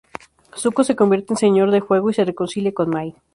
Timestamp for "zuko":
0.57-0.83